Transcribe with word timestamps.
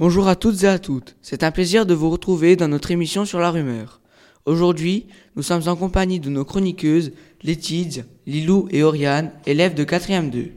Bonjour 0.00 0.28
à 0.28 0.34
toutes 0.34 0.64
et 0.64 0.66
à 0.66 0.78
toutes. 0.78 1.14
C'est 1.20 1.42
un 1.42 1.50
plaisir 1.50 1.84
de 1.84 1.92
vous 1.92 2.08
retrouver 2.08 2.56
dans 2.56 2.68
notre 2.68 2.90
émission 2.90 3.26
sur 3.26 3.38
la 3.38 3.50
rumeur. 3.50 4.00
Aujourd'hui, 4.46 5.04
nous 5.36 5.42
sommes 5.42 5.68
en 5.68 5.76
compagnie 5.76 6.20
de 6.20 6.30
nos 6.30 6.46
chroniqueuses 6.46 7.12
Létide, 7.42 8.06
Lilou 8.26 8.66
et 8.70 8.82
Oriane, 8.82 9.30
élèves 9.44 9.74
de 9.74 9.84
4e 9.84 10.30
2. 10.30 10.52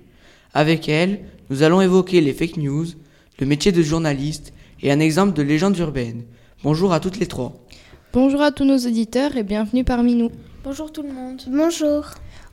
Avec 0.53 0.87
elles, 0.87 1.25
nous 1.49 1.61
allons 1.61 1.81
évoquer 1.81 2.21
les 2.21 2.31
fake 2.31 2.55
news, 2.55 2.85
le 3.37 3.45
métier 3.45 3.73
de 3.73 3.81
journaliste 3.81 4.53
et 4.81 4.93
un 4.93 5.01
exemple 5.01 5.33
de 5.33 5.41
légende 5.43 5.77
urbaine. 5.77 6.23
Bonjour 6.63 6.93
à 6.93 7.01
toutes 7.01 7.19
les 7.19 7.27
trois. 7.27 7.51
Bonjour 8.13 8.41
à 8.41 8.53
tous 8.53 8.63
nos 8.63 8.77
auditeurs 8.77 9.35
et 9.35 9.43
bienvenue 9.43 9.83
parmi 9.83 10.15
nous. 10.15 10.31
Bonjour 10.63 10.93
tout 10.93 11.01
le 11.01 11.11
monde. 11.11 11.41
Bonjour. 11.47 12.05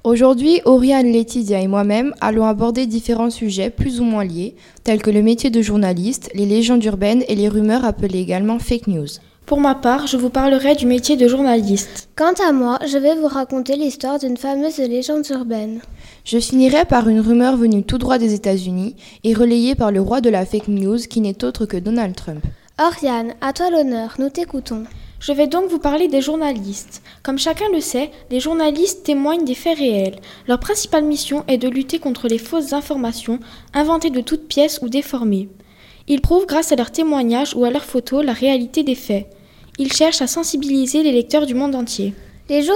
Aujourd'hui, 0.02 0.60
Oriane, 0.64 1.12
Laetitia 1.12 1.60
et 1.60 1.68
moi-même 1.68 2.12
allons 2.20 2.44
aborder 2.44 2.86
différents 2.86 3.30
sujets 3.30 3.70
plus 3.70 4.00
ou 4.00 4.04
moins 4.04 4.24
liés, 4.24 4.56
tels 4.82 5.00
que 5.00 5.12
le 5.12 5.22
métier 5.22 5.48
de 5.48 5.62
journaliste, 5.62 6.28
les 6.34 6.44
légendes 6.44 6.82
urbaines 6.82 7.22
et 7.28 7.36
les 7.36 7.48
rumeurs 7.48 7.84
appelées 7.84 8.18
également 8.18 8.58
fake 8.58 8.88
news. 8.88 9.06
Pour 9.46 9.60
ma 9.60 9.76
part, 9.76 10.08
je 10.08 10.16
vous 10.16 10.28
parlerai 10.28 10.74
du 10.74 10.86
métier 10.86 11.16
de 11.16 11.28
journaliste. 11.28 12.08
Quant 12.16 12.34
à 12.44 12.50
moi, 12.50 12.80
je 12.84 12.98
vais 12.98 13.14
vous 13.14 13.28
raconter 13.28 13.76
l'histoire 13.76 14.18
d'une 14.18 14.36
fameuse 14.36 14.78
légende 14.78 15.24
urbaine. 15.30 15.80
Je 16.24 16.40
finirai 16.40 16.86
par 16.86 17.08
une 17.08 17.20
rumeur 17.20 17.56
venue 17.56 17.84
tout 17.84 17.98
droit 17.98 18.18
des 18.18 18.34
États-Unis 18.34 18.96
et 19.22 19.34
relayée 19.34 19.76
par 19.76 19.92
le 19.92 20.00
roi 20.00 20.20
de 20.20 20.30
la 20.30 20.44
fake 20.44 20.66
news 20.66 20.98
qui 20.98 21.20
n'est 21.20 21.44
autre 21.44 21.64
que 21.64 21.76
Donald 21.76 22.16
Trump. 22.16 22.42
Oriane, 22.80 23.34
à 23.40 23.52
toi 23.52 23.70
l'honneur, 23.70 24.16
nous 24.18 24.30
t'écoutons. 24.30 24.82
Je 25.20 25.32
vais 25.32 25.46
donc 25.46 25.68
vous 25.68 25.78
parler 25.78 26.08
des 26.08 26.22
journalistes. 26.22 27.02
Comme 27.22 27.38
chacun 27.38 27.66
le 27.74 27.80
sait, 27.80 28.10
les 28.30 28.40
journalistes 28.40 29.04
témoignent 29.04 29.44
des 29.44 29.54
faits 29.54 29.76
réels. 29.76 30.18
Leur 30.48 30.58
principale 30.58 31.04
mission 31.04 31.44
est 31.46 31.58
de 31.58 31.68
lutter 31.68 31.98
contre 31.98 32.26
les 32.26 32.38
fausses 32.38 32.72
informations 32.72 33.38
inventées 33.74 34.08
de 34.08 34.22
toutes 34.22 34.48
pièces 34.48 34.80
ou 34.80 34.88
déformées. 34.88 35.50
Ils 36.08 36.22
prouvent 36.22 36.46
grâce 36.46 36.72
à 36.72 36.76
leurs 36.76 36.90
témoignages 36.90 37.54
ou 37.54 37.66
à 37.66 37.70
leurs 37.70 37.84
photos 37.84 38.24
la 38.24 38.32
réalité 38.32 38.82
des 38.82 38.94
faits. 38.94 39.26
Ils 39.78 39.92
cherchent 39.92 40.22
à 40.22 40.26
sensibiliser 40.26 41.02
les 41.02 41.12
lecteurs 41.12 41.44
du 41.44 41.54
monde 41.54 41.74
entier. 41.74 42.14
Les, 42.48 42.66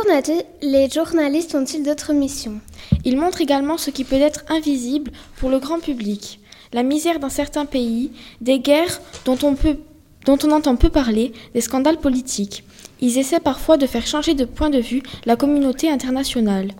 les 0.60 0.90
journalistes 0.90 1.54
ont-ils 1.54 1.82
d'autres 1.82 2.12
missions? 2.12 2.60
Ils 3.06 3.16
montrent 3.16 3.40
également 3.40 3.78
ce 3.78 3.90
qui 3.90 4.04
peut 4.04 4.20
être 4.20 4.44
invisible 4.48 5.12
pour 5.38 5.48
le 5.48 5.60
grand 5.60 5.80
public. 5.80 6.40
La 6.74 6.82
misère 6.82 7.20
dans 7.20 7.30
certains 7.30 7.64
pays, 7.64 8.12
des 8.42 8.58
guerres 8.58 9.00
dont 9.24 9.38
on 9.42 9.54
peut 9.54 9.78
dont 10.24 10.38
on 10.44 10.50
entend 10.52 10.76
peu 10.76 10.88
parler, 10.88 11.32
des 11.54 11.60
scandales 11.60 11.98
politiques. 11.98 12.64
Ils 13.00 13.18
essaient 13.18 13.40
parfois 13.40 13.76
de 13.76 13.86
faire 13.86 14.06
changer 14.06 14.34
de 14.34 14.44
point 14.44 14.70
de 14.70 14.78
vue 14.78 15.02
la 15.26 15.36
communauté 15.36 15.90
internationale. 15.90 16.72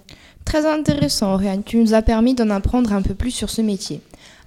Très 0.44 0.66
intéressant, 0.66 1.32
Oriane. 1.32 1.62
Tu 1.64 1.78
nous 1.78 1.94
as 1.94 2.02
permis 2.02 2.34
d'en 2.34 2.50
apprendre 2.50 2.92
un 2.92 3.02
peu 3.02 3.14
plus 3.14 3.30
sur 3.30 3.50
ce 3.50 3.62
métier. 3.62 4.00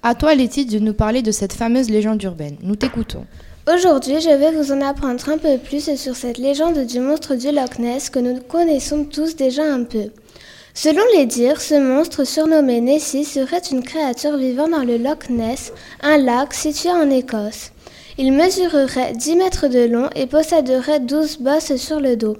À 0.03 0.15
toi, 0.15 0.35
Letty, 0.35 0.65
de 0.65 0.79
nous 0.79 0.93
parler 0.93 1.21
de 1.21 1.31
cette 1.31 1.53
fameuse 1.53 1.89
légende 1.89 2.21
urbaine. 2.23 2.57
Nous 2.61 2.75
t'écoutons. 2.75 3.25
Aujourd'hui, 3.73 4.21
je 4.21 4.29
vais 4.29 4.51
vous 4.51 4.71
en 4.71 4.81
apprendre 4.81 5.27
un 5.27 5.37
peu 5.37 5.57
plus 5.57 5.97
sur 5.97 6.15
cette 6.15 6.37
légende 6.37 6.85
du 6.85 6.99
monstre 6.99 7.35
du 7.35 7.51
Loch 7.51 7.79
Ness 7.79 8.09
que 8.09 8.19
nous 8.19 8.39
connaissons 8.39 9.03
tous 9.03 9.35
déjà 9.35 9.63
un 9.63 9.83
peu. 9.83 10.05
Selon 10.73 11.01
les 11.15 11.25
dires, 11.25 11.59
ce 11.59 11.73
monstre 11.73 12.23
surnommé 12.23 12.79
Nessie 12.79 13.25
serait 13.25 13.61
une 13.71 13.83
créature 13.83 14.37
vivant 14.37 14.69
dans 14.69 14.83
le 14.83 14.97
Loch 14.97 15.29
Ness, 15.29 15.73
un 16.01 16.17
lac 16.17 16.53
situé 16.53 16.91
en 16.91 17.09
Écosse. 17.09 17.71
Il 18.19 18.33
mesurerait 18.33 19.13
10 19.13 19.35
mètres 19.35 19.67
de 19.67 19.85
long 19.87 20.09
et 20.15 20.25
posséderait 20.25 20.99
12 20.99 21.37
bosses 21.37 21.75
sur 21.75 21.99
le 21.99 22.15
dos. 22.15 22.35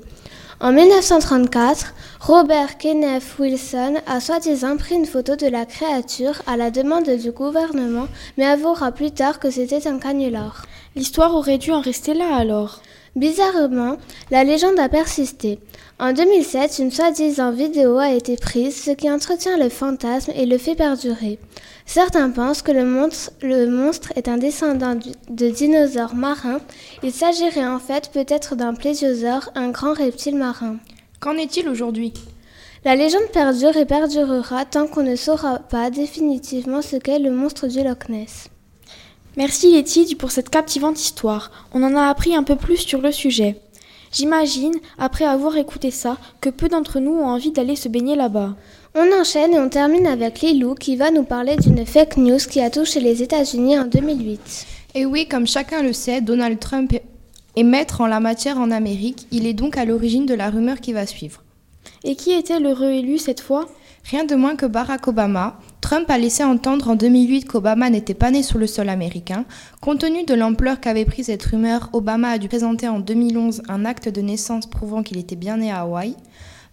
En 0.59 0.71
1934, 0.71 1.93
Robert 2.19 2.77
Kenneth 2.77 3.37
Wilson 3.39 3.95
a 4.07 4.19
soi-disant 4.19 4.75
pris 4.75 4.95
une 4.95 5.05
photo 5.05 5.35
de 5.35 5.47
la 5.47 5.65
créature 5.65 6.41
à 6.47 6.57
la 6.57 6.71
demande 6.71 7.09
du 7.09 7.31
gouvernement, 7.31 8.07
mais 8.37 8.45
avouera 8.45 8.91
plus 8.91 9.11
tard 9.11 9.39
que 9.39 9.51
c'était 9.51 9.87
un 9.87 9.99
canular. 9.99 10.65
L'histoire 10.95 11.35
aurait 11.35 11.59
dû 11.59 11.71
en 11.71 11.79
rester 11.79 12.15
là 12.15 12.35
alors. 12.35 12.81
Bizarrement, 13.15 13.97
la 14.31 14.43
légende 14.43 14.79
a 14.79 14.89
persisté. 14.89 15.59
En 15.99 16.11
2007, 16.11 16.79
une 16.79 16.91
soi-disant 16.91 17.51
vidéo 17.51 17.97
a 17.97 18.11
été 18.11 18.35
prise, 18.35 18.75
ce 18.75 18.91
qui 18.91 19.09
entretient 19.09 19.57
le 19.57 19.69
fantasme 19.69 20.31
et 20.35 20.45
le 20.45 20.57
fait 20.57 20.75
perdurer. 20.75 21.39
Certains 21.85 22.31
pensent 22.31 22.61
que 22.61 22.71
le 22.71 22.85
monstre, 23.67 24.11
est 24.15 24.27
un 24.27 24.37
descendant 24.37 24.95
de 25.29 25.49
dinosaures 25.49 26.15
marins. 26.15 26.59
Il 27.03 27.11
s'agirait 27.11 27.65
en 27.65 27.79
fait 27.79 28.09
peut-être 28.11 28.55
d'un 28.55 28.73
plésiosaure, 28.73 29.49
un 29.55 29.69
grand 29.69 29.93
reptile 29.93 30.35
marin. 30.35 30.77
Qu'en 31.27 31.35
est-il 31.35 31.67
aujourd'hui? 31.67 32.13
La 32.85 32.95
légende 32.95 33.29
perdure 33.33 33.75
et 33.75 33.83
perdurera 33.83 34.63
tant 34.63 34.87
qu'on 34.87 35.03
ne 35.03 35.17
saura 35.17 35.59
pas 35.59 35.89
définitivement 35.89 36.81
ce 36.81 36.95
qu'est 36.95 37.19
le 37.19 37.31
monstre 37.31 37.67
du 37.67 37.83
Loch 37.83 38.07
Ness. 38.07 38.47
Merci 39.35 39.73
Letty 39.73 40.15
pour 40.15 40.31
cette 40.31 40.49
captivante 40.49 41.01
histoire. 41.01 41.51
On 41.73 41.83
en 41.83 41.97
a 41.97 42.07
appris 42.07 42.33
un 42.33 42.43
peu 42.43 42.55
plus 42.55 42.77
sur 42.77 43.01
le 43.01 43.11
sujet. 43.11 43.59
J'imagine, 44.13 44.75
après 44.97 45.25
avoir 45.25 45.57
écouté 45.57 45.91
ça, 45.91 46.15
que 46.39 46.49
peu 46.49 46.69
d'entre 46.69 47.01
nous 47.01 47.15
ont 47.15 47.27
envie 47.27 47.51
d'aller 47.51 47.75
se 47.75 47.89
baigner 47.89 48.15
là-bas. 48.15 48.55
On 48.95 49.19
enchaîne 49.19 49.53
et 49.53 49.59
on 49.59 49.67
termine 49.67 50.07
avec 50.07 50.39
Lilou 50.39 50.75
qui 50.75 50.95
va 50.95 51.11
nous 51.11 51.23
parler 51.23 51.57
d'une 51.57 51.85
fake 51.85 52.15
news 52.15 52.39
qui 52.49 52.61
a 52.61 52.69
touché 52.69 53.01
les 53.01 53.21
États-Unis 53.21 53.77
en 53.77 53.83
2008. 53.83 54.65
Et 54.95 55.05
oui, 55.05 55.27
comme 55.27 55.45
chacun 55.45 55.83
le 55.83 55.91
sait, 55.91 56.21
Donald 56.21 56.57
Trump 56.57 56.93
est 57.57 57.63
maître 57.63 58.01
en 58.01 58.07
la 58.07 58.19
matière 58.19 58.59
en 58.59 58.69
Amérique. 58.69 59.25
Il 59.31 59.47
est 59.47 59.55
donc 59.55 59.77
à 59.77 59.85
l'origine 59.85 60.27
de 60.27 60.35
la 60.35 60.51
rumeur 60.51 60.79
qui 60.79 60.93
va 60.93 61.07
suivre. 61.07 61.43
Et 62.03 62.15
qui 62.15 62.31
était 62.31 62.59
le 62.59 62.71
réélu 62.71 63.17
cette 63.17 63.41
fois? 63.41 63.67
Rien 64.03 64.25
de 64.25 64.35
moins 64.35 64.55
que 64.55 64.67
Barack 64.67 65.07
Obama. 65.07 65.59
Trump 65.81 66.07
a 66.11 66.19
laissé 66.19 66.43
entendre 66.43 66.91
en 66.91 66.95
2008 66.95 67.45
qu'Obama 67.45 67.89
n'était 67.89 68.13
pas 68.13 68.29
né 68.29 68.43
sur 68.43 68.59
le 68.59 68.67
sol 68.67 68.89
américain. 68.89 69.43
Compte 69.81 70.01
tenu 70.01 70.23
de 70.23 70.35
l'ampleur 70.35 70.79
qu'avait 70.79 71.03
pris 71.03 71.23
cette 71.23 71.43
rumeur, 71.43 71.89
Obama 71.93 72.29
a 72.29 72.37
dû 72.37 72.47
présenter 72.47 72.87
en 72.87 72.99
2011 72.99 73.63
un 73.67 73.85
acte 73.85 74.07
de 74.07 74.21
naissance 74.21 74.67
prouvant 74.67 75.01
qu'il 75.01 75.17
était 75.17 75.35
bien 75.35 75.57
né 75.57 75.71
à 75.71 75.81
Hawaï. 75.81 76.15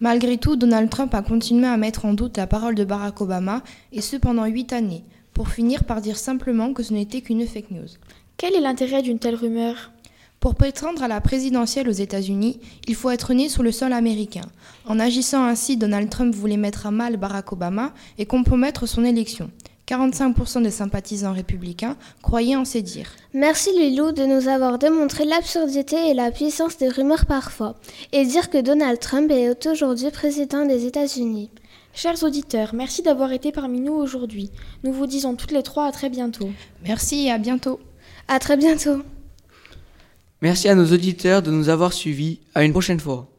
Malgré 0.00 0.36
tout, 0.36 0.56
Donald 0.56 0.90
Trump 0.90 1.14
a 1.14 1.22
continué 1.22 1.66
à 1.66 1.78
mettre 1.78 2.04
en 2.04 2.12
doute 2.12 2.36
la 2.36 2.46
parole 2.46 2.74
de 2.74 2.84
Barack 2.84 3.22
Obama, 3.22 3.62
et 3.90 4.02
ce 4.02 4.16
pendant 4.16 4.44
huit 4.44 4.74
années, 4.74 5.04
pour 5.32 5.48
finir 5.48 5.84
par 5.84 6.02
dire 6.02 6.18
simplement 6.18 6.74
que 6.74 6.82
ce 6.82 6.92
n'était 6.92 7.22
qu'une 7.22 7.46
fake 7.46 7.70
news. 7.70 7.88
Quel 8.36 8.54
est 8.54 8.60
l'intérêt 8.60 9.00
d'une 9.00 9.18
telle 9.18 9.36
rumeur? 9.36 9.93
Pour 10.44 10.56
prétendre 10.56 11.02
à 11.02 11.08
la 11.08 11.22
présidentielle 11.22 11.88
aux 11.88 11.92
États-Unis, 11.92 12.60
il 12.86 12.94
faut 12.94 13.08
être 13.08 13.32
né 13.32 13.48
sur 13.48 13.62
le 13.62 13.72
sol 13.72 13.94
américain. 13.94 14.44
En 14.84 15.00
agissant 15.00 15.42
ainsi, 15.42 15.78
Donald 15.78 16.10
Trump 16.10 16.34
voulait 16.34 16.58
mettre 16.58 16.86
à 16.86 16.90
mal 16.90 17.16
Barack 17.16 17.54
Obama 17.54 17.94
et 18.18 18.26
compromettre 18.26 18.84
son 18.84 19.06
élection. 19.06 19.50
45% 19.88 20.62
des 20.62 20.70
sympathisants 20.70 21.32
républicains 21.32 21.96
croyaient 22.20 22.56
en 22.56 22.66
ces 22.66 22.82
dires. 22.82 23.08
Merci 23.32 23.70
Lilou 23.72 24.12
de 24.12 24.26
nous 24.26 24.46
avoir 24.48 24.78
démontré 24.78 25.24
l'absurdité 25.24 26.10
et 26.10 26.12
la 26.12 26.30
puissance 26.30 26.76
des 26.76 26.90
rumeurs 26.90 27.24
parfois, 27.24 27.76
et 28.12 28.26
dire 28.26 28.50
que 28.50 28.60
Donald 28.60 29.00
Trump 29.00 29.30
est 29.30 29.66
aujourd'hui 29.66 30.10
président 30.10 30.66
des 30.66 30.84
États-Unis. 30.84 31.48
Chers 31.94 32.22
auditeurs, 32.22 32.74
merci 32.74 33.00
d'avoir 33.00 33.32
été 33.32 33.50
parmi 33.50 33.80
nous 33.80 33.94
aujourd'hui. 33.94 34.50
Nous 34.82 34.92
vous 34.92 35.06
disons 35.06 35.36
toutes 35.36 35.52
les 35.52 35.62
trois 35.62 35.86
à 35.86 35.92
très 35.92 36.10
bientôt. 36.10 36.50
Merci 36.82 37.28
et 37.28 37.30
à 37.30 37.38
bientôt. 37.38 37.80
À 38.28 38.38
très 38.38 38.58
bientôt. 38.58 39.00
Merci 40.44 40.68
à 40.68 40.74
nos 40.74 40.92
auditeurs 40.92 41.40
de 41.40 41.50
nous 41.50 41.70
avoir 41.70 41.94
suivis. 41.94 42.38
À 42.54 42.64
une 42.64 42.72
prochaine 42.72 43.00
fois. 43.00 43.33